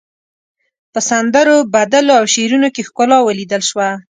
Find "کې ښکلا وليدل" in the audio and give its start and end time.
2.75-3.61